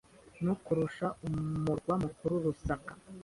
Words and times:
no 0.45 0.53
kurusha 0.63 1.05
umurwa 1.25 1.93
mukuru 2.03 2.33
Lusaka. 2.43 2.93